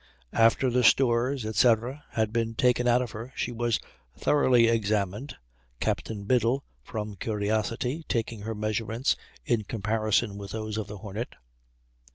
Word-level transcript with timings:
After 0.33 0.71
the 0.71 0.83
stores, 0.83 1.45
etc., 1.45 2.03
had 2.13 2.33
been 2.33 2.55
taken 2.55 2.87
out 2.87 3.03
of 3.03 3.11
her, 3.11 3.31
she 3.35 3.51
was 3.51 3.79
thoroughly 4.17 4.67
examined 4.67 5.35
(Captain 5.79 6.23
Biddle, 6.25 6.63
from 6.81 7.17
curiosity, 7.17 8.03
taking 8.09 8.39
her 8.41 8.55
measurements 8.55 9.15
in 9.45 9.63
comparison 9.63 10.39
with 10.39 10.53
those 10.53 10.79
of 10.79 10.87
the 10.87 10.97
Hornet). 10.97 11.35